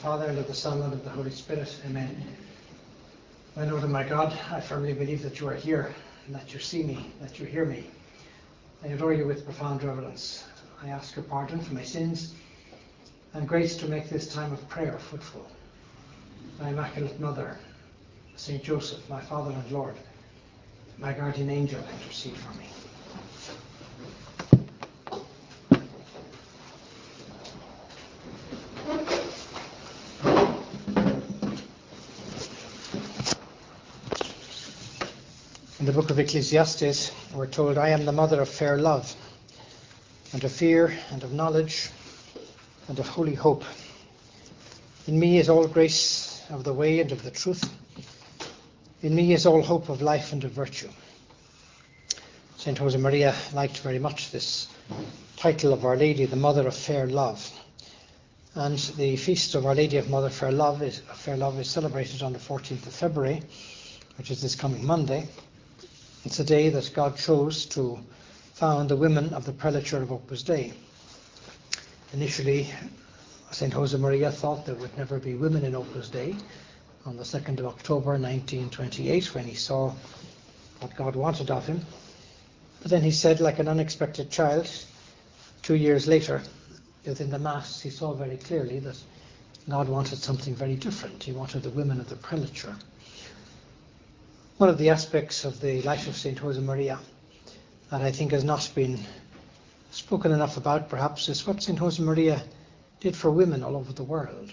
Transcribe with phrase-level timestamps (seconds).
[0.00, 1.78] Father, and of the Son, and of the Holy Spirit.
[1.84, 2.24] Amen.
[3.54, 5.94] My Lord and my God, I firmly believe that you are here,
[6.24, 7.84] and that you see me, that you hear me.
[8.82, 10.44] I adore you with profound reverence.
[10.82, 12.32] I ask your pardon for my sins
[13.34, 15.46] and grace to make this time of prayer fruitful.
[16.58, 17.58] My Immaculate Mother,
[18.36, 19.96] Saint Joseph, my Father and Lord,
[20.96, 22.64] my guardian angel, intercede for me.
[35.90, 39.12] The book of Ecclesiastes, we're told, I am the mother of fair love,
[40.32, 41.90] and of fear, and of knowledge,
[42.86, 43.64] and of holy hope.
[45.08, 47.68] In me is all grace of the way and of the truth.
[49.02, 50.90] In me is all hope of life and of virtue.
[52.56, 52.78] St.
[52.78, 54.68] Josemaria liked very much this
[55.36, 57.50] title of Our Lady, the Mother of Fair Love.
[58.54, 62.22] And the feast of Our Lady of Mother Fair Love is, Fair Love is celebrated
[62.22, 63.42] on the 14th of February,
[64.18, 65.26] which is this coming Monday.
[66.22, 67.98] It's a day that God chose to
[68.52, 70.74] found the women of the prelature of Opus Dei.
[72.12, 72.68] Initially,
[73.52, 73.72] St.
[73.72, 76.36] Josemaria thought there would never be women in Opus Dei
[77.06, 79.94] on the 2nd of October 1928 when he saw
[80.80, 81.80] what God wanted of him.
[82.82, 84.70] But then he said, like an unexpected child,
[85.62, 86.42] two years later,
[87.06, 88.96] within the Mass, he saw very clearly that
[89.70, 91.22] God wanted something very different.
[91.22, 92.76] He wanted the women of the prelature.
[94.60, 96.38] One of the aspects of the life of St.
[96.38, 96.98] Josemaria
[97.90, 99.00] that I think has not been
[99.90, 101.78] spoken enough about, perhaps, is what St.
[101.78, 102.42] Josemaria
[103.00, 104.52] did for women all over the world,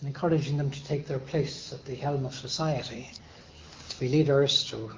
[0.00, 3.10] and encouraging them to take their place at the helm of society,
[3.88, 4.92] to be leaders, to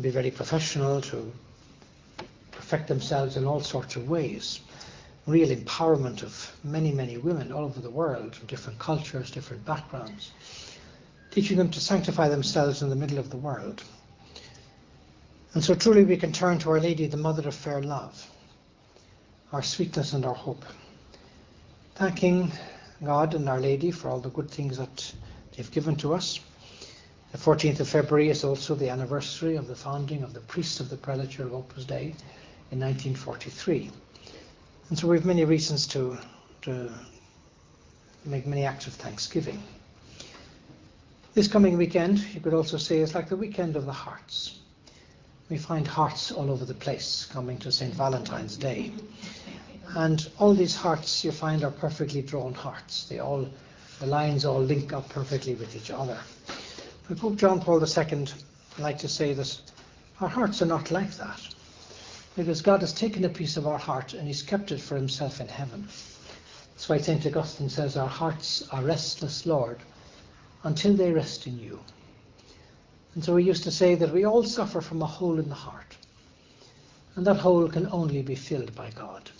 [0.00, 1.30] be very professional, to
[2.50, 4.60] perfect themselves in all sorts of ways.
[5.26, 10.32] Real empowerment of many, many women all over the world from different cultures, different backgrounds
[11.34, 13.82] teaching them to sanctify themselves in the middle of the world.
[15.52, 18.30] And so truly we can turn to Our Lady, the Mother of Fair Love,
[19.52, 20.64] our sweetness and our hope,
[21.96, 22.52] thanking
[23.02, 25.12] God and Our Lady for all the good things that
[25.56, 26.38] they've given to us.
[27.32, 30.88] The 14th of February is also the anniversary of the founding of the priests of
[30.88, 32.14] the prelature of Opus Dei
[32.70, 33.90] in 1943.
[34.88, 36.16] And so we have many reasons to,
[36.62, 36.92] to
[38.24, 39.60] make many acts of thanksgiving.
[41.34, 44.60] This coming weekend, you could also say, is like the weekend of the hearts.
[45.50, 47.92] We find hearts all over the place coming to St.
[47.92, 48.92] Valentine's Day.
[49.96, 53.08] And all these hearts you find are perfectly drawn hearts.
[53.08, 53.48] They all,
[53.98, 56.16] the lines all link up perfectly with each other.
[57.08, 58.26] But Pope John Paul II
[58.78, 59.60] liked to say that
[60.20, 61.40] our hearts are not like that.
[62.36, 65.40] Because God has taken a piece of our heart and He's kept it for Himself
[65.40, 65.82] in heaven.
[66.74, 67.26] That's why St.
[67.26, 69.80] Augustine says, Our hearts are restless, Lord,
[70.64, 71.78] until they rest in you.
[73.14, 75.54] And so we used to say that we all suffer from a hole in the
[75.54, 75.96] heart,
[77.14, 79.30] and that hole can only be filled by God.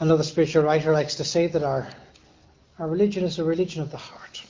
[0.00, 1.88] Another spiritual writer likes to say that our,
[2.78, 4.42] our religion is a religion of the heart.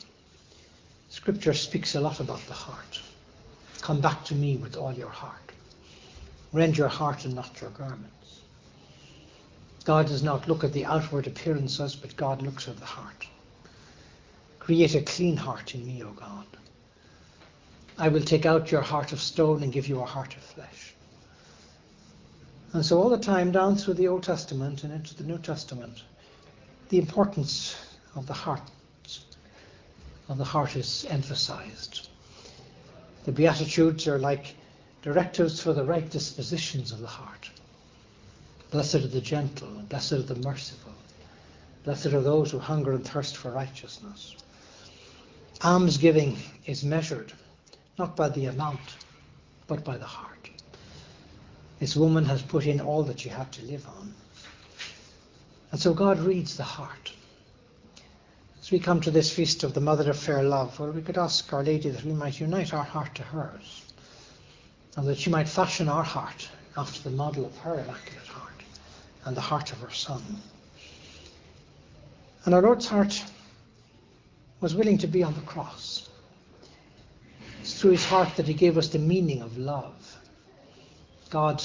[1.10, 3.00] Scripture speaks a lot about the heart.
[3.82, 5.52] Come back to me with all your heart.
[6.52, 8.40] Rend your heart and not your garments.
[9.84, 13.26] God does not look at the outward appearances, but God looks at the heart.
[14.62, 16.46] Create a clean heart in me, O God.
[17.98, 20.94] I will take out your heart of stone and give you a heart of flesh.
[22.72, 26.04] And so all the time down through the Old Testament and into the New Testament,
[26.90, 27.74] the importance
[28.14, 28.62] of the heart
[30.28, 32.08] of the heart is emphasized.
[33.24, 34.54] The Beatitudes are like
[35.02, 37.50] directives for the right dispositions of the heart.
[38.70, 40.94] Blessed are the gentle, blessed are the merciful,
[41.82, 44.36] blessed are those who hunger and thirst for righteousness.
[45.64, 47.32] Almsgiving is measured
[47.96, 48.96] not by the amount,
[49.68, 50.50] but by the heart.
[51.78, 54.14] This woman has put in all that she had to live on.
[55.70, 57.12] And so God reads the heart.
[58.60, 61.18] As we come to this feast of the Mother of Fair Love, well, we could
[61.18, 63.82] ask Our Lady that we might unite our heart to hers,
[64.96, 68.62] and that she might fashion our heart after the model of her Immaculate Heart
[69.24, 70.22] and the heart of her Son.
[72.44, 73.22] And our Lord's heart
[74.62, 76.08] was willing to be on the cross.
[77.60, 80.18] It's through his heart that he gave us the meaning of love.
[81.30, 81.62] God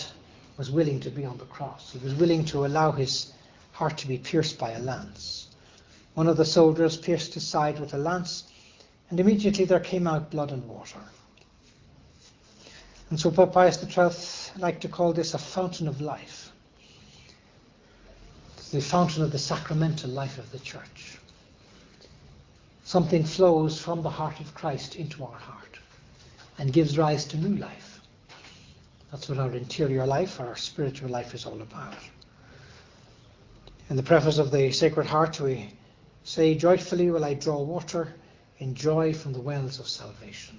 [0.58, 1.92] was willing to be on the cross.
[1.94, 3.34] He was willing to allow his
[3.72, 5.48] heart to be pierced by a lance.
[6.16, 8.46] One of the soldiers pierced his side with a lance,
[9.12, 11.00] and immediately there came out blood and water.
[13.12, 16.52] And so Pope Pius XII liked to call this a fountain of life.
[18.72, 21.17] the fountain of the sacramental life of the church.
[22.88, 25.78] Something flows from the heart of Christ into our heart
[26.58, 28.00] and gives rise to new life.
[29.12, 31.98] That's what our interior life, our spiritual life is all about.
[33.90, 35.74] In the preface of the Sacred Heart, we
[36.24, 38.16] say, Joyfully will I draw water
[38.60, 40.58] in joy from the wells of salvation.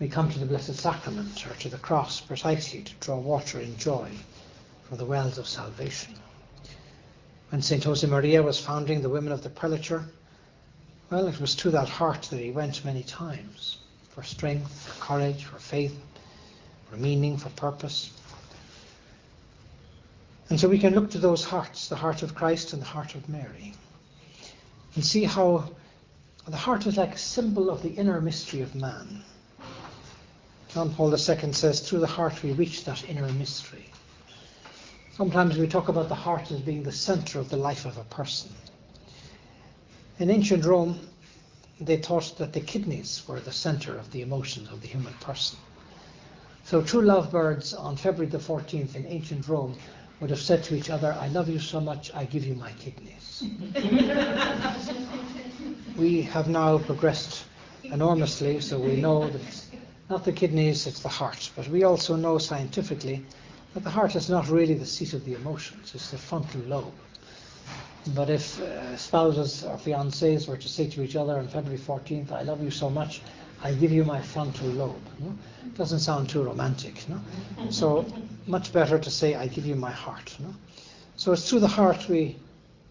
[0.00, 3.76] We come to the Blessed Sacrament or to the cross precisely to draw water in
[3.76, 4.08] joy
[4.84, 6.14] from the wells of salvation.
[7.50, 7.82] When St.
[7.82, 10.06] Josemaria was founding the women of the prelature,
[11.12, 13.76] well, it was to that heart that he went many times
[14.08, 15.94] for strength, for courage, for faith,
[16.88, 18.10] for meaning, for purpose.
[20.48, 23.14] And so we can look to those hearts, the heart of Christ and the heart
[23.14, 23.74] of Mary,
[24.94, 25.70] and see how
[26.48, 29.22] the heart is like a symbol of the inner mystery of man.
[30.68, 33.84] John Paul II says, through the heart we reach that inner mystery.
[35.12, 38.04] Sometimes we talk about the heart as being the center of the life of a
[38.04, 38.50] person.
[40.18, 40.98] In ancient Rome,
[41.80, 45.58] they thought that the kidneys were the center of the emotions of the human person.
[46.64, 49.76] So true lovebirds on February the 14th in ancient Rome
[50.20, 52.70] would have said to each other, I love you so much, I give you my
[52.72, 53.42] kidneys.
[55.96, 57.44] we have now progressed
[57.82, 59.70] enormously, so we know that it's
[60.08, 61.50] not the kidneys, it's the heart.
[61.56, 63.24] But we also know scientifically
[63.74, 66.94] that the heart is not really the seat of the emotions, it's the frontal lobe.
[68.08, 72.32] But if uh, spouses or fiancés were to say to each other on February 14th,
[72.32, 73.22] I love you so much,
[73.62, 74.96] I give you my frontal lobe.
[75.20, 75.38] No?
[75.76, 77.08] Doesn't sound too romantic.
[77.08, 77.20] No?
[77.70, 78.04] So
[78.46, 80.36] much better to say, I give you my heart.
[80.40, 80.52] No?
[81.16, 82.36] So it's through the heart we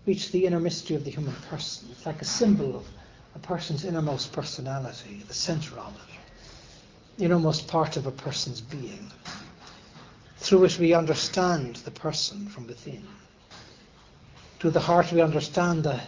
[0.05, 1.89] reach the inner mystery of the human person.
[1.91, 2.85] It's like a symbol of
[3.35, 9.11] a person's innermost personality, the center of it, innermost part of a person's being,
[10.37, 13.05] through which we understand the person from within.
[14.61, 15.99] Through the heart we understand the,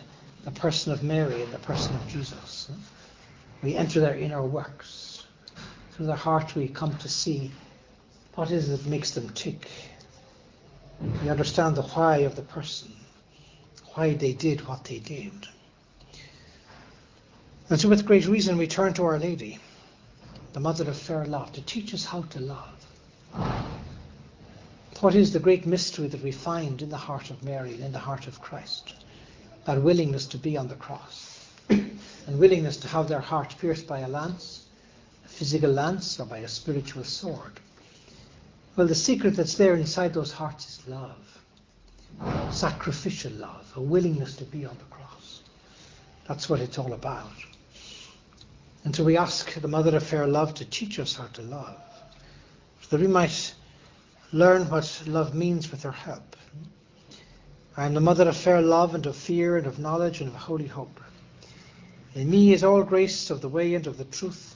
[0.43, 2.69] the person of Mary and the person of Jesus.
[3.63, 5.25] We enter their inner works.
[5.93, 7.49] Through the heart, we come to see
[8.35, 9.67] what is it that makes them tick.
[11.23, 12.91] We understand the why of the person,
[13.95, 15.47] why they did what they did.
[17.71, 19.57] And so, with great reason, we turn to Our Lady,
[20.53, 23.72] the Mother of Fair Love, to teach us how to love.
[25.03, 27.91] What is the great mystery that we find in the heart of Mary and in
[27.91, 28.93] the heart of Christ?
[29.65, 33.99] That willingness to be on the cross and willingness to have their heart pierced by
[33.99, 34.63] a lance,
[35.25, 37.59] a physical lance, or by a spiritual sword.
[38.77, 41.37] Well, the secret that's there inside those hearts is love,
[42.53, 45.41] sacrificial love, a willingness to be on the cross.
[46.29, 47.33] That's what it's all about.
[48.85, 51.75] And so we ask the Mother of Fair Love to teach us how to love,
[52.83, 53.53] so that we might
[54.33, 56.35] learn what love means with her help.
[57.77, 60.35] I am the Mother of Fair Love and of fear and of knowledge and of
[60.35, 60.99] holy hope.
[62.15, 64.55] In me is all grace of the way and of the truth.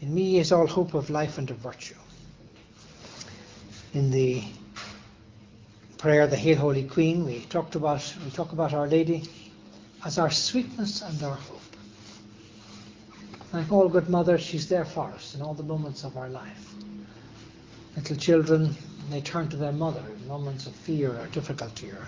[0.00, 1.94] In me is all hope of life and of virtue.
[3.94, 4.44] In the
[5.96, 9.24] prayer, the Hail Holy Queen, we talked about we talk about Our Lady
[10.04, 11.60] as our sweetness and our hope.
[13.54, 16.74] Like all good mothers, she's there for us in all the moments of our life.
[17.96, 18.76] Little children,
[19.10, 22.06] they turn to their mother in moments of fear or difficulty or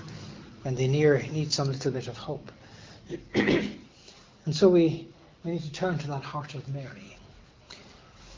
[0.62, 2.52] when they near need some little bit of hope.
[4.49, 5.07] And so we,
[5.45, 7.18] we need to turn to that heart of Mary.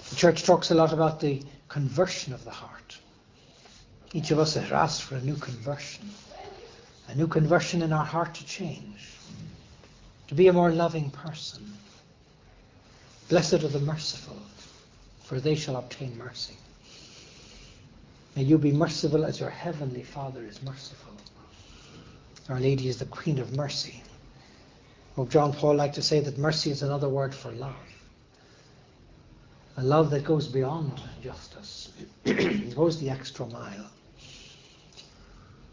[0.08, 2.98] The church talks a lot about the conversion of the heart.
[4.12, 6.10] Each of us has asked for a new conversion,
[7.06, 9.08] a new conversion in our heart to change,
[10.26, 11.74] to be a more loving person.
[13.28, 14.36] Blessed are the merciful,
[15.22, 16.56] for they shall obtain mercy.
[18.36, 21.12] May you be merciful as your heavenly Father is merciful.
[22.48, 24.02] Our Lady is the Queen of Mercy.
[25.16, 27.74] Pope John Paul liked to say that mercy is another word for love.
[29.76, 31.92] A love that goes beyond justice,
[32.24, 33.90] it goes the extra mile.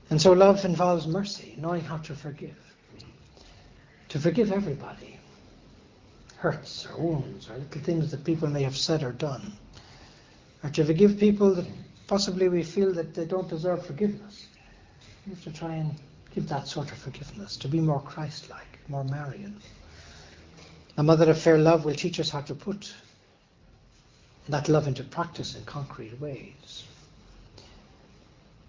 [0.09, 2.55] And so love involves mercy, knowing how to forgive.
[4.09, 5.19] To forgive everybody.
[6.37, 9.53] Hurts or wounds or little things that people may have said or done.
[10.63, 11.65] Or to forgive people that
[12.07, 14.47] possibly we feel that they don't deserve forgiveness.
[15.25, 15.95] We have to try and
[16.33, 19.59] give that sort of forgiveness, to be more Christ-like more Marian.
[20.97, 22.93] A mother of fair love will teach us how to put
[24.49, 26.85] that love into practice in concrete ways.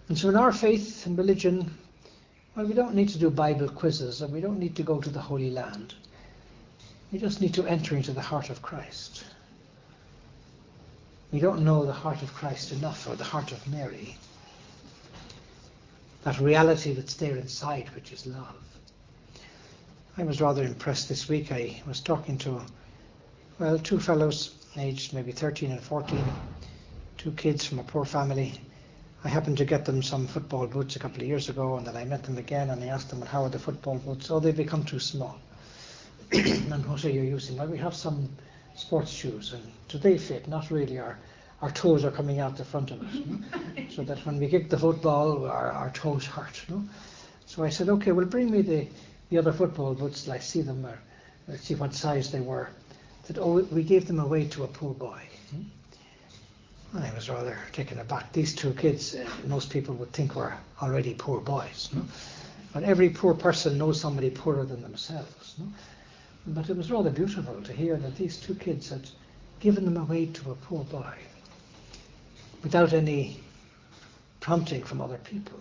[0.09, 1.71] And so in our faith and religion,
[2.55, 5.09] well, we don't need to do Bible quizzes and we don't need to go to
[5.09, 5.93] the Holy Land.
[7.11, 9.23] We just need to enter into the heart of Christ.
[11.31, 14.15] We don't know the heart of Christ enough or the heart of Mary.
[16.23, 18.55] that reality that's there inside, which is love.
[20.17, 21.51] I was rather impressed this week.
[21.51, 22.61] I was talking to,
[23.59, 26.19] well, two fellows aged maybe 13 and 14,
[27.17, 28.59] two kids from a poor family.
[29.23, 31.95] I happened to get them some football boots a couple of years ago, and then
[31.95, 34.31] I met them again and I asked them, how are the football boots?
[34.31, 35.39] Oh, they've become too small.
[36.31, 37.57] and what are you using?
[37.57, 38.29] Well, we have some
[38.79, 40.47] sports shoes, and do they fit?
[40.47, 40.99] Not really.
[40.99, 41.17] Our,
[41.61, 43.83] our toes are coming out the front of you know?
[43.89, 46.63] so that when we kick the football, our, our toes hurt.
[46.69, 46.83] Know?
[47.45, 48.87] So I said, okay, well, bring me the,
[49.29, 50.27] the other football boots.
[50.27, 50.97] Let's see them, or
[51.47, 52.69] let's see what size they were.
[53.27, 55.21] That oh, we gave them away to a poor boy.
[56.95, 58.31] I was rather taken aback.
[58.33, 61.89] These two kids, uh, most people would think were already poor boys.
[61.93, 62.03] No?
[62.73, 65.55] But every poor person knows somebody poorer than themselves.
[65.59, 65.67] No?
[66.47, 69.09] But it was rather beautiful to hear that these two kids had
[69.59, 71.13] given them away to a poor boy
[72.63, 73.39] without any
[74.39, 75.59] prompting from other people.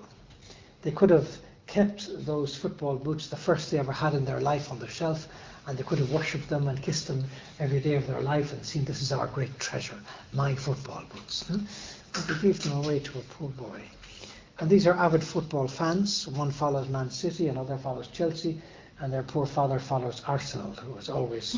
[0.82, 4.70] They could have kept those football boots, the first they ever had in their life,
[4.70, 5.28] on the shelf,
[5.66, 7.24] and they could have worshipped them and kissed them
[7.60, 9.98] every day of their life and seen this is our great treasure,
[10.32, 11.46] my football boots.
[11.46, 11.64] Hmm?
[12.12, 13.82] But they gave them away to a poor boy.
[14.60, 16.26] And these are avid football fans.
[16.26, 18.60] One follows Man City, another follows Chelsea,
[19.00, 21.50] and their poor father follows Arsenal, who was always.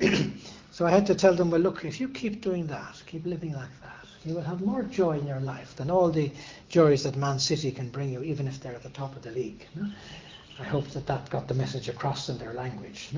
[0.72, 3.52] so I had to tell them, well, look, if you keep doing that, keep living
[3.52, 6.30] like that, you will have more joy in your life than all the
[6.68, 9.30] joys that Man City can bring you, even if they're at the top of the
[9.30, 9.66] league.
[10.58, 13.10] I hope that that got the message across in their language.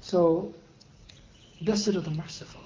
[0.00, 0.52] So,
[1.60, 2.60] blessed are the merciful.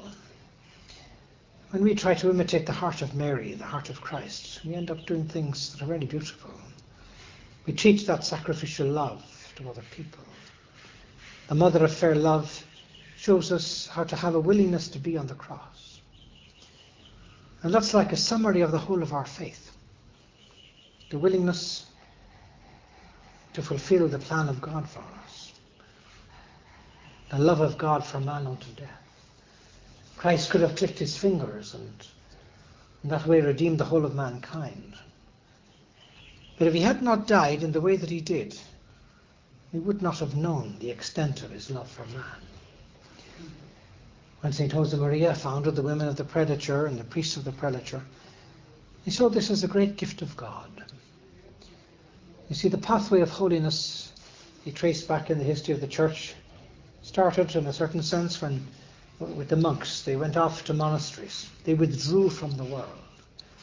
[1.71, 4.91] When we try to imitate the heart of Mary, the heart of Christ, we end
[4.91, 6.51] up doing things that are very beautiful.
[7.71, 9.23] We teach that sacrificial love
[9.55, 10.25] to other people.
[11.47, 12.67] The mother of fair love
[13.17, 16.01] shows us how to have a willingness to be on the cross.
[17.63, 19.71] And that's like a summary of the whole of our faith.
[21.11, 21.87] The willingness
[23.53, 25.53] to fulfill the plan of God for us.
[27.31, 29.31] The love of God for man unto death.
[30.17, 32.07] Christ could have clicked his fingers and
[33.05, 34.97] in that way redeemed the whole of mankind.
[36.61, 38.55] But if he had not died in the way that he did,
[39.73, 42.43] he would not have known the extent of his love for man.
[44.43, 44.71] When St.
[44.71, 48.03] Josemaria founded the women of the prelature and the priests of the prelature,
[49.07, 50.85] he saw this as a great gift of God.
[52.51, 54.13] You see, the pathway of holiness,
[54.63, 56.35] he traced back in the history of the church,
[57.03, 58.67] started in a certain sense when,
[59.19, 61.49] with the monks, they went off to monasteries.
[61.65, 63.01] They withdrew from the world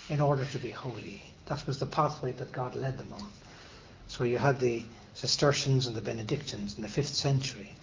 [0.10, 1.22] in order to be holy.
[1.48, 3.28] That was the pathway that God led them on.
[4.08, 7.74] So you had the Cistercians and the Benedictines in the 5th century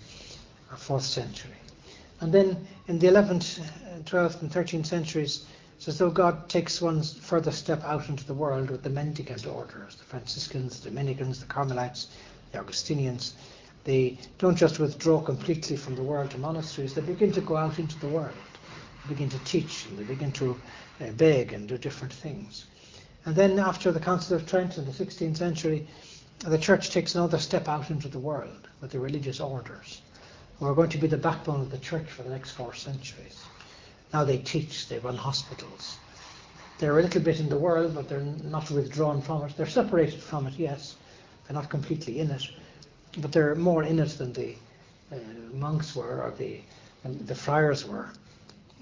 [0.71, 1.57] or 4th century.
[2.21, 3.61] And then in the 11th,
[4.05, 8.35] 12th, and 13th centuries, it's as though God takes one further step out into the
[8.35, 12.09] world with the mendicant orders, the Franciscans, the Dominicans, the Carmelites,
[12.53, 13.35] the Augustinians.
[13.85, 17.79] They don't just withdraw completely from the world to monasteries, they begin to go out
[17.79, 18.35] into the world.
[19.09, 20.59] Begin to teach and they begin to
[21.03, 22.65] uh, beg and do different things.
[23.27, 25.87] And then after the Council of Trent in the 16th century,
[26.41, 30.03] the church takes another step out into the world with the religious orders,
[30.59, 33.43] who are going to be the backbone of the church for the next four centuries.
[34.13, 35.97] Now they teach, they run hospitals.
[36.79, 39.57] They're a little bit in the world, but they're not withdrawn from it.
[39.57, 40.97] They're separated from it, yes.
[41.47, 42.47] They're not completely in it,
[43.19, 44.55] but they're more in it than the
[45.13, 45.17] uh,
[45.55, 46.61] monks were or the,
[47.05, 48.11] the friars were.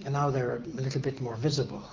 [0.05, 1.85] And now they're a little bit more visible.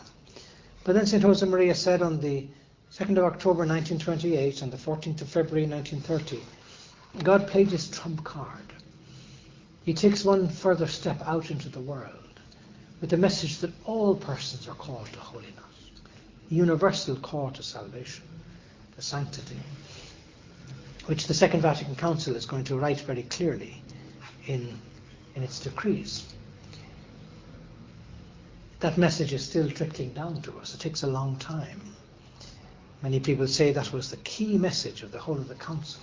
[0.83, 1.21] But then St.
[1.21, 2.47] Josemaria said on the
[2.91, 6.41] 2nd of October 1928 and the 14th of February 1930,
[7.23, 8.73] God played his trump card.
[9.83, 12.39] He takes one further step out into the world
[13.01, 15.53] with the message that all persons are called to holiness,
[16.49, 18.23] a universal call to salvation,
[18.95, 19.59] to sanctity,
[21.05, 23.81] which the Second Vatican Council is going to write very clearly
[24.47, 24.79] in,
[25.35, 26.25] in its decrees.
[28.79, 30.73] That message is still trickling down to us.
[30.73, 31.81] It takes a long time.
[33.01, 36.01] Many people say that was the key message of the whole of the Council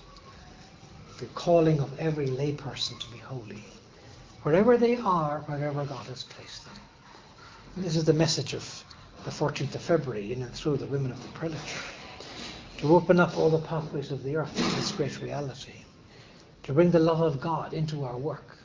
[1.19, 3.65] the calling of every layperson to be holy,
[4.43, 6.75] wherever they are, wherever God has placed them.
[7.77, 8.85] This is the message of
[9.25, 11.81] the 14th of February in and through the women of the prelature.
[12.79, 15.85] To open up all the pathways of the earth to this great reality.
[16.65, 18.56] To bring the love of God into our work,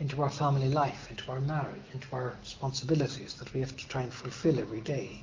[0.00, 4.02] into our family life, into our marriage, into our responsibilities that we have to try
[4.02, 5.22] and fulfill every day.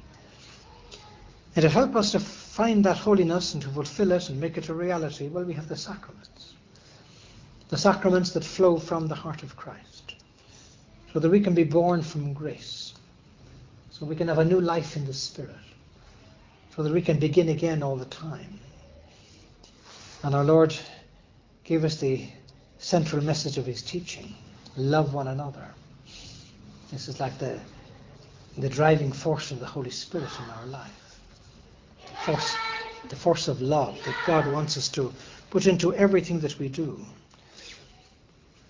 [1.55, 4.69] And to help us to find that holiness and to fulfill it and make it
[4.69, 6.53] a reality, well, we have the sacraments.
[7.69, 10.15] The sacraments that flow from the heart of Christ.
[11.11, 12.93] So that we can be born from grace
[13.89, 15.55] so we can have a new life in the Spirit.
[16.75, 18.59] so that we can begin again all the time.
[20.21, 20.77] And our Lord
[21.63, 22.27] gave us the
[22.77, 24.35] central message of his teaching
[24.77, 25.67] love one another.
[26.91, 27.59] This is like the,
[28.57, 31.19] the driving force of the Holy Spirit in our life.
[32.05, 32.57] The force,
[33.09, 35.11] the force of love that God wants us to
[35.49, 36.99] put into everything that we do.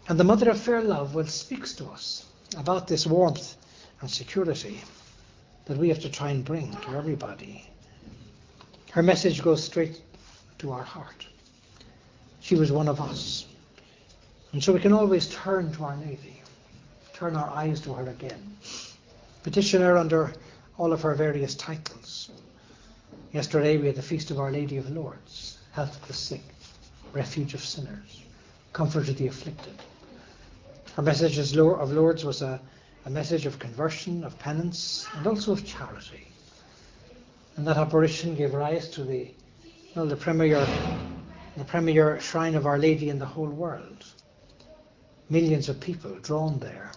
[0.07, 2.25] And the Mother of Fair Love well speaks to us
[2.57, 3.55] about this warmth
[3.99, 4.79] and security
[5.65, 7.69] that we have to try and bring to everybody.
[8.91, 10.01] Her message goes straight
[10.59, 11.27] to our heart.
[12.39, 13.46] She was one of us.
[14.53, 16.41] And so we can always turn to Our Lady,
[17.13, 18.57] turn our eyes to her again,
[19.43, 20.33] petition her under
[20.77, 22.29] all of her various titles.
[23.33, 26.43] Yesterday we had the Feast of Our Lady of Lourdes, Health of the Sick,
[27.11, 28.23] Refuge of Sinners,
[28.71, 29.81] Comfort of the Afflicted.
[30.95, 32.59] Her message of Lourdes was a,
[33.05, 36.27] a message of conversion, of penance, and also of charity.
[37.57, 39.29] And that apparition gave rise to the,
[39.95, 40.65] well, the premier
[41.57, 44.05] the premier shrine of Our Lady in the whole world.
[45.29, 46.91] Millions of people drawn there.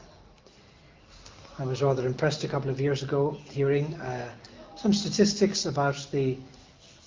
[1.59, 4.29] I was rather impressed a couple of years ago hearing uh,
[4.77, 6.39] some statistics about the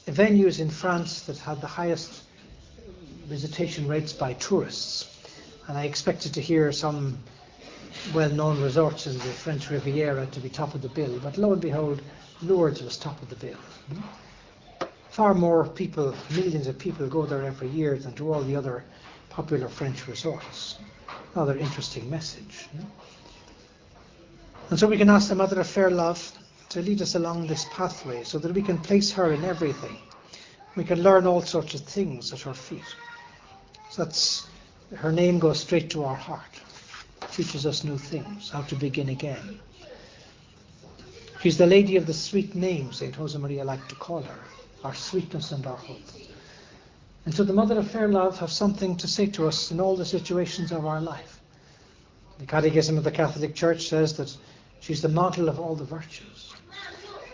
[0.08, 2.24] venues in France that had the highest
[3.26, 5.10] visitation rates by tourists.
[5.68, 7.18] And I expected to hear some
[8.14, 11.62] well-known resorts in the French Riviera to be top of the bill, but lo and
[11.62, 12.02] behold,
[12.42, 13.58] Lourdes was top of the bill
[15.14, 18.84] far more people, millions of people go there every year than to all the other
[19.30, 20.80] popular French resorts.
[21.36, 22.68] Another interesting message.
[24.70, 26.32] And so we can ask the Mother of Fair Love
[26.70, 29.98] to lead us along this pathway so that we can place her in everything.
[30.76, 32.96] We can learn all sorts of things at her feet.
[33.90, 34.48] So that's
[34.96, 36.62] her name goes straight to our heart.
[37.32, 39.60] Teaches us new things, how to begin again.
[41.42, 43.16] She's the lady of the sweet name, St.
[43.16, 44.40] Josemaria liked to call her
[44.84, 46.02] our sweetness and our hope.
[47.26, 49.96] And so the Mother of Fair Love has something to say to us in all
[49.96, 51.40] the situations of our life.
[52.40, 54.36] The Catechism of the Catholic Church says that
[54.82, 56.54] she's the model of all the virtues.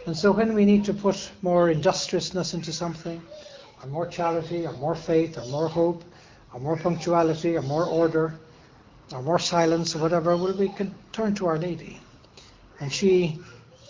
[0.05, 3.21] And so when we need to put more industriousness into something,
[3.81, 6.03] or more charity, or more faith, or more hope,
[6.53, 8.39] or more punctuality, or more order,
[9.11, 11.99] or more silence, or whatever, well, we can turn to Our Lady.
[12.79, 13.39] And she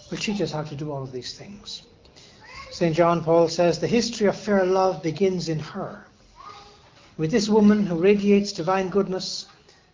[0.09, 1.83] will teach us how to do all of these things.
[2.71, 2.95] St.
[2.95, 6.05] John Paul says, The history of fair love begins in her.
[7.17, 9.47] With this woman who radiates divine goodness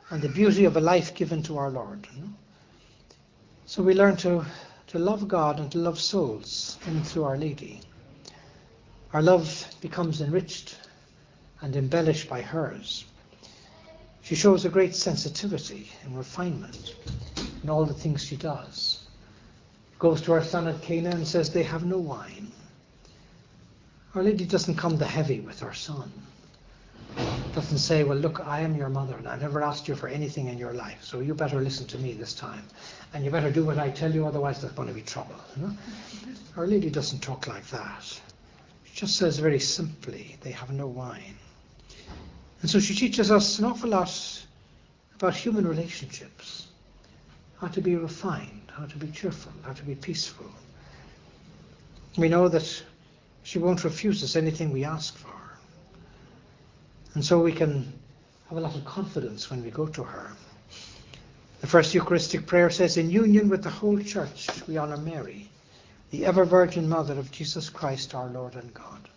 [0.10, 2.08] and the beauty of a life given to our Lord.
[3.66, 4.46] So we learn to,
[4.88, 7.82] to love God and to love souls in through Our Lady.
[9.14, 10.76] Our love becomes enriched
[11.62, 13.06] and embellished by hers.
[14.22, 16.96] She shows a great sensitivity and refinement
[17.64, 19.08] in all the things she does.
[19.98, 22.52] Goes to her son at Cana and says, They have no wine.
[24.16, 26.10] Our Lady doesn't come the heavy with her son.
[27.54, 30.48] Doesn't say, well, look, I am your mother and I've never asked you for anything
[30.48, 32.64] in your life, so you better listen to me this time.
[33.14, 35.36] And you better do what I tell you, otherwise there's going to be trouble.
[35.58, 35.78] You know?
[36.56, 38.04] Our Lady doesn't talk like that.
[38.86, 41.36] She just says very simply, they have no wine.
[42.62, 44.46] And so she teaches us an awful lot
[45.16, 46.68] about human relationships,
[47.60, 50.46] how to be refined, how to be cheerful, how to be peaceful.
[52.18, 52.84] We know that
[53.46, 55.30] she won't refuse us anything we ask for.
[57.14, 57.94] And so we can
[58.50, 60.32] have a lot of confidence when we go to her.
[61.62, 65.48] The first Eucharistic prayer says, In union with the whole church, we honour Mary,
[66.10, 69.08] the ever Virgin Mother of Jesus Christ, our Lord and God.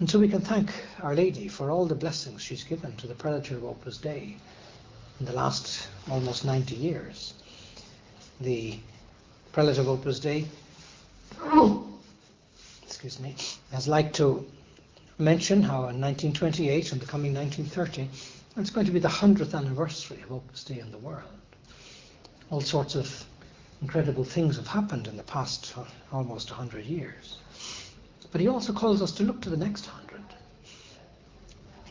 [0.00, 3.14] And so we can thank Our Lady for all the blessings she's given to the
[3.14, 4.36] Prelature of Opus Dei
[5.20, 7.34] in the last almost 90 years.
[8.40, 8.80] The
[9.52, 10.46] Prelate of Opus Dei
[12.86, 13.34] excuse me,
[13.72, 14.46] has liked to
[15.18, 18.08] mention how in 1928 and the coming 1930,
[18.56, 21.24] it's going to be the 100th anniversary of Opus Dei in the world.
[22.50, 23.24] All sorts of
[23.80, 27.38] incredible things have happened in the past uh, almost 100 years.
[28.32, 30.22] But he also calls us to look to the next 100.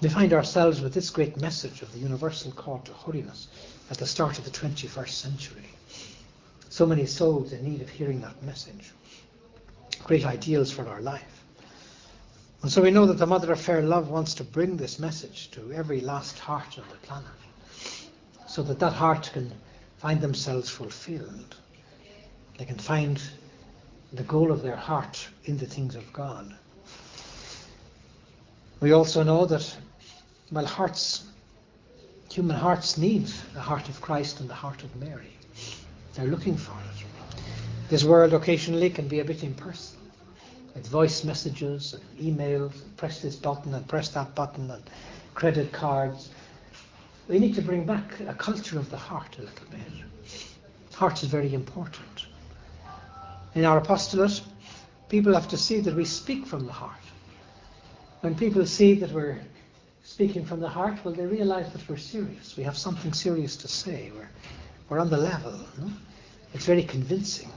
[0.01, 3.47] We find ourselves with this great message of the universal call to holiness
[3.89, 5.69] at the start of the 21st century.
[6.69, 8.91] So many souls in need of hearing that message
[10.03, 11.43] great ideals for our life.
[12.61, 15.51] And so we know that the Mother of Fair Love wants to bring this message
[15.51, 17.27] to every last heart on the planet
[18.47, 19.51] so that that heart can
[19.97, 21.55] find themselves fulfilled.
[22.57, 23.21] They can find
[24.13, 26.55] the goal of their heart in the things of God.
[28.79, 29.75] We also know that,
[30.51, 31.25] well, hearts,
[32.31, 35.33] human hearts need the heart of Christ and the heart of Mary.
[36.13, 37.12] They're looking for it.
[37.89, 40.01] This world occasionally can be a bit impersonal.
[40.73, 44.83] With voice messages and emails, and press this button and press that button and
[45.35, 46.29] credit cards.
[47.27, 50.03] We need to bring back a culture of the heart a little bit.
[50.93, 52.27] Heart is very important.
[53.55, 54.41] In our apostolate,
[55.09, 56.95] people have to see that we speak from the heart.
[58.21, 59.41] When people see that we're
[60.03, 62.57] speaking from the heart, well, they realize that we're serious.
[62.57, 64.11] We have something serious to say.
[64.15, 64.29] We're,
[64.89, 65.59] we're on the level.
[65.77, 65.91] No?
[66.53, 67.49] It's very convincing.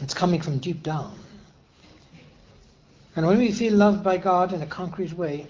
[0.00, 1.16] It's coming from deep down.
[3.14, 5.46] And when we feel loved by God in a concrete way,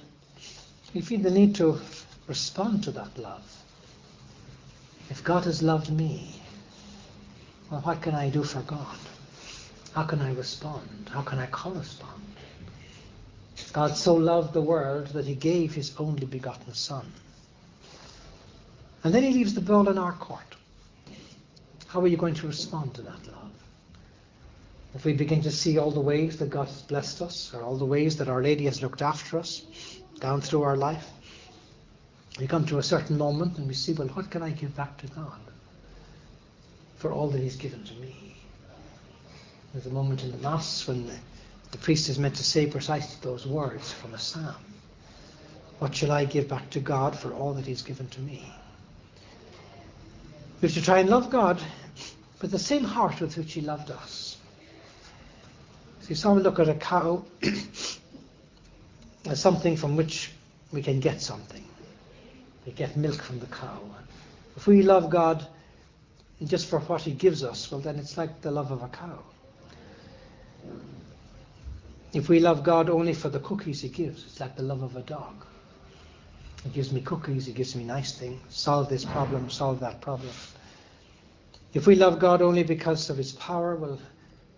[0.94, 1.80] we feel the need to
[2.26, 3.44] respond to that love.
[5.10, 6.34] If God has loved me,
[7.70, 8.98] well, what can I do for God?
[9.94, 11.10] How can I respond?
[11.10, 12.22] How can I correspond?
[13.72, 17.10] God so loved the world that he gave his only begotten Son.
[19.04, 20.56] And then he leaves the ball in our court.
[21.92, 23.52] How are you going to respond to that love?
[24.94, 27.76] If we begin to see all the ways that God has blessed us, or all
[27.76, 29.60] the ways that Our Lady has looked after us
[30.18, 31.06] down through our life,
[32.38, 34.96] we come to a certain moment and we see, well, what can I give back
[35.02, 35.38] to God
[36.96, 38.36] for all that He's given to me?
[39.74, 41.10] There's a moment in the Mass when
[41.72, 44.64] the priest is meant to say precisely those words from a psalm.
[45.78, 48.50] What shall I give back to God for all that He's given to me?
[50.62, 51.60] We have to try and love God
[52.42, 54.36] with the same heart with which He loved us.
[56.00, 57.24] See, some look at a cow
[59.26, 60.32] as something from which
[60.72, 61.64] we can get something.
[62.66, 63.80] We get milk from the cow.
[64.56, 65.46] If we love God
[66.44, 69.20] just for what He gives us, well, then it's like the love of a cow.
[72.12, 74.96] If we love God only for the cookies He gives, it's like the love of
[74.96, 75.46] a dog.
[76.64, 80.30] He gives me cookies, He gives me nice things, solve this problem, solve that problem.
[81.74, 83.98] If we love God only because of His power, well,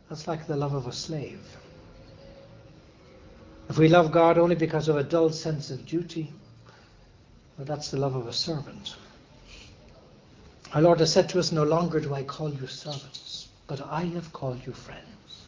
[0.08, 1.40] that's like the love of a slave.
[3.68, 6.32] If we love God only because of a dull sense of duty,
[7.56, 8.96] well, that's the love of a servant.
[10.74, 14.02] Our Lord has said to us, No longer do I call you servants, but I
[14.06, 15.46] have called you friends.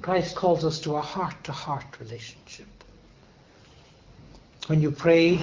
[0.00, 2.66] Christ calls us to a heart to heart relationship.
[4.66, 5.38] When you pray,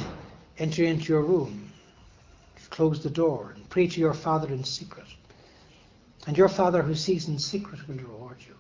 [0.58, 1.71] enter into your room,
[2.72, 5.06] close the door, and pray to your Father in secret.
[6.26, 8.56] And your Father who sees in secret will reward you.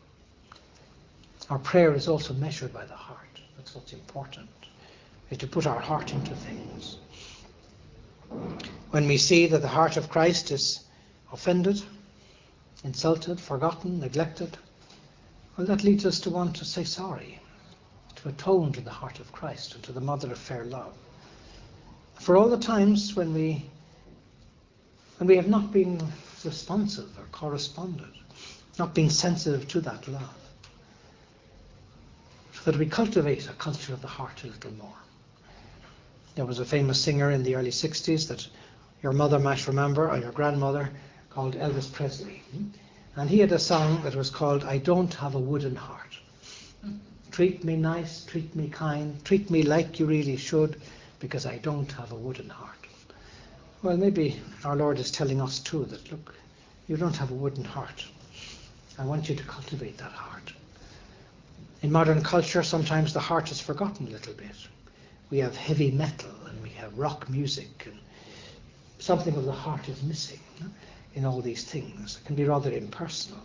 [1.49, 3.41] Our prayer is also measured by the heart.
[3.57, 4.49] That's what's important.
[5.29, 6.97] Have to put our heart into things.
[8.91, 10.83] When we see that the heart of Christ is
[11.31, 11.81] offended,
[12.83, 14.57] insulted, forgotten, neglected,
[15.55, 17.39] well, that leads us to want to say sorry,
[18.15, 20.93] to atone to the heart of Christ and to the Mother of Fair Love.
[22.15, 23.65] For all the times when we
[25.21, 26.01] when we have not been
[26.43, 28.07] responsive or corresponded,
[28.79, 30.35] not been sensitive to that love,
[32.53, 34.97] so that we cultivate a culture of the heart a little more.
[36.33, 38.47] There was a famous singer in the early 60s that
[39.03, 40.89] your mother might remember, or your grandmother,
[41.29, 42.41] called Elvis Presley.
[43.15, 46.17] And he had a song that was called I Don't Have a Wooden Heart.
[47.29, 50.81] Treat me nice, treat me kind, treat me like you really should,
[51.19, 52.80] because I don't have a wooden heart.
[53.83, 56.35] Well, maybe our Lord is telling us too that, look,
[56.87, 58.05] you don't have a wooden heart.
[58.99, 60.53] I want you to cultivate that heart.
[61.81, 64.55] In modern culture, sometimes the heart is forgotten a little bit.
[65.31, 67.97] We have heavy metal and we have rock music, and
[68.99, 70.39] something of the heart is missing
[71.15, 72.19] in all these things.
[72.21, 73.41] It can be rather impersonal.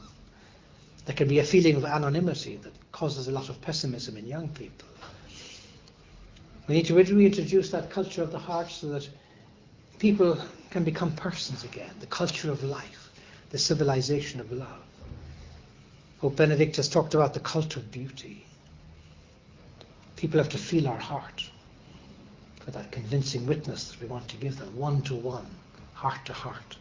[1.06, 4.48] There can be a feeling of anonymity that causes a lot of pessimism in young
[4.48, 4.88] people.
[6.68, 9.08] We need to reintroduce that culture of the heart so that
[9.98, 10.38] people
[10.70, 13.10] can become persons again, the culture of life,
[13.50, 14.82] the civilization of love.
[16.20, 18.46] Pope Benedict has talked about the cult of beauty.
[20.16, 21.48] People have to feel our heart
[22.60, 25.46] for that convincing witness that we want to give them, one to one,
[25.94, 26.76] heart to heart.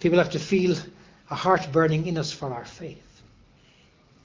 [0.00, 0.76] People have to feel
[1.30, 3.22] a heart burning in us for our faith.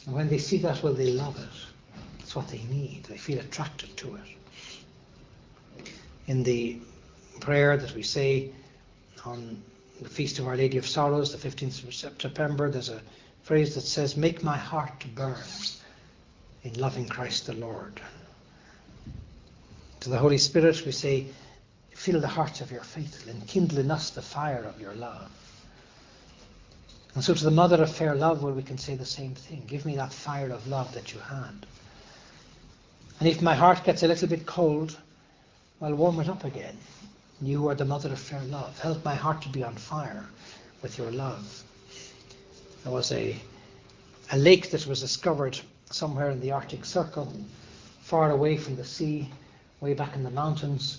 [0.06, 2.00] And when they see that, well, they love it.
[2.20, 3.04] It's what they need.
[3.06, 5.86] They feel attracted to it.
[6.28, 6.80] In the
[7.40, 8.52] prayer that we say
[9.26, 9.62] on
[10.02, 13.02] the Feast of Our Lady of Sorrows, the 15th of September, there's a
[13.44, 15.36] phrase that says, Make my heart burn
[16.64, 18.00] in loving Christ the Lord.
[20.02, 21.28] To the Holy Spirit, we say,
[21.92, 25.30] Fill the hearts of your faithful and kindle in us the fire of your love.
[27.16, 29.64] And so to the mother of fair love, well, we can say the same thing.
[29.68, 31.66] Give me that fire of love that you had.
[33.20, 34.98] And if my heart gets a little bit cold,
[35.80, 36.78] well, warm it up again.
[37.42, 38.78] You are the mother of fair love.
[38.80, 40.26] Help my heart to be on fire
[40.82, 41.64] with your love.
[42.84, 43.40] There was a,
[44.34, 45.58] a lake that was discovered
[45.90, 47.34] somewhere in the Arctic Circle,
[48.02, 49.30] far away from the sea,
[49.80, 50.98] way back in the mountains.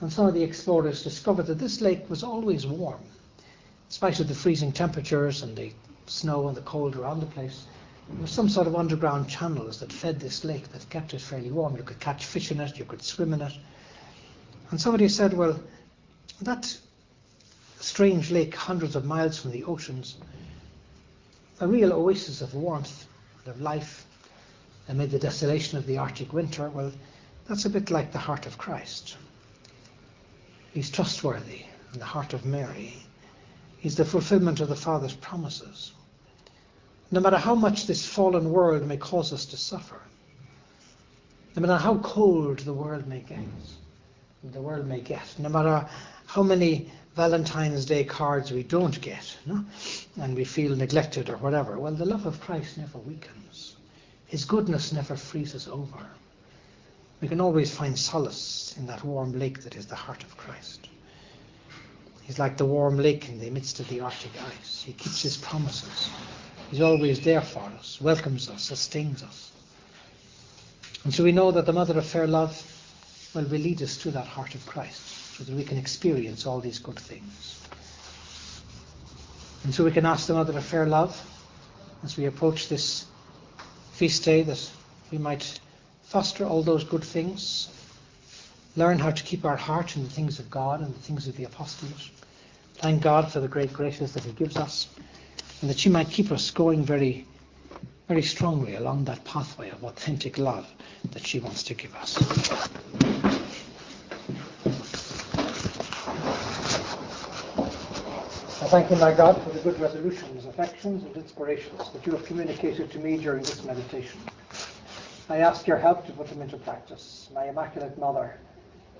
[0.00, 3.00] And some of the explorers discovered that this lake was always warm,
[3.38, 3.44] in
[3.88, 5.72] spite of the freezing temperatures and the
[6.06, 7.66] snow and the cold around the place.
[8.08, 11.52] There were some sort of underground channels that fed this lake that kept it fairly
[11.52, 11.76] warm.
[11.76, 13.52] You could catch fish in it, you could swim in it.
[14.72, 15.60] And somebody said, well,
[16.40, 16.78] that
[17.78, 20.16] strange lake, hundreds of miles from the oceans,
[21.60, 23.06] a real oasis of warmth
[23.44, 24.06] and of life
[24.88, 26.90] amid the desolation of the Arctic winter, well,
[27.46, 29.18] that's a bit like the heart of Christ.
[30.72, 32.94] He's trustworthy in the heart of Mary.
[33.76, 35.92] He's the fulfillment of the Father's promises.
[37.10, 40.00] No matter how much this fallen world may cause us to suffer,
[41.54, 43.38] no matter how cold the world may get,
[44.50, 45.86] the world may get, no matter
[46.26, 49.64] how many Valentine's Day cards we don't get, no?
[50.20, 53.76] and we feel neglected or whatever, well, the love of Christ never weakens.
[54.26, 56.06] His goodness never freezes over.
[57.20, 60.88] We can always find solace in that warm lake that is the heart of Christ.
[62.22, 64.82] He's like the warm lake in the midst of the Arctic ice.
[64.82, 66.08] He keeps his promises.
[66.70, 69.52] He's always there for us, welcomes us, sustains us.
[71.04, 72.71] And so we know that the Mother of Fair Love
[73.34, 76.78] will lead us to that heart of Christ so that we can experience all these
[76.78, 77.60] good things.
[79.64, 81.20] And so we can ask the Mother of Fair Love
[82.04, 83.06] as we approach this
[83.92, 84.70] feast day that
[85.10, 85.60] we might
[86.02, 87.68] foster all those good things,
[88.76, 91.36] learn how to keep our heart in the things of God and the things of
[91.36, 92.10] the apostles.
[92.74, 94.88] Thank God for the great graces that He gives us,
[95.60, 97.26] and that she might keep us going very,
[98.08, 100.68] very strongly along that pathway of authentic love
[101.12, 103.11] that she wants to give us.
[108.62, 112.24] I thank you, my God, for the good resolutions, affections, and inspirations that you have
[112.24, 114.20] communicated to me during this meditation.
[115.28, 117.28] I ask your help to put them into practice.
[117.34, 118.38] My Immaculate Mother,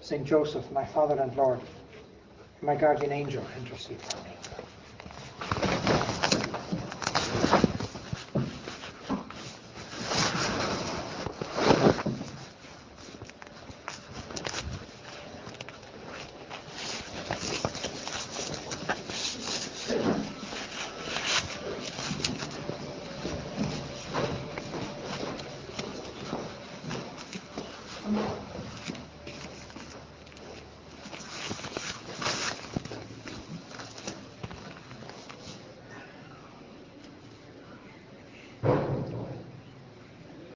[0.00, 1.60] Saint Joseph, my Father and Lord,
[2.60, 4.36] my guardian angel, intercede for me.